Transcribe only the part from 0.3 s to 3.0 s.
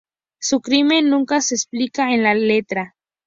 Su crimen nunca se explica en la letra.